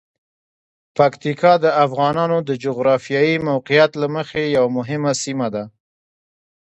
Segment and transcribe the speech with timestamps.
[0.97, 5.63] پکتیکا د افغانانو د جغرافیايی موقعیت له مخې یوه مهمه سیمه ده.